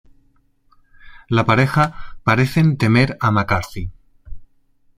La 1.29 1.45
pareja 1.45 1.93
parecen 2.23 2.75
temer 2.77 3.17
a 3.21 3.29
McCarthy. 3.29 3.91